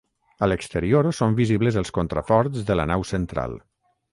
A 0.45 0.47
l'exterior 0.47 1.09
són 1.17 1.37
visibles 1.41 1.77
els 1.83 1.93
contraforts 1.99 2.67
de 2.71 2.79
la 2.81 2.87
nau 2.93 3.05
central. 3.15 3.55